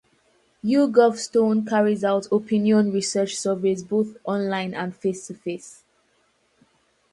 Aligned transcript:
YouGovStone 0.65 1.69
carries 1.69 2.03
out 2.03 2.25
opinion 2.31 2.91
research 2.91 3.35
surveys 3.35 3.83
both 3.83 4.17
online 4.23 4.73
and 4.73 4.95
face-to-face. 4.95 5.83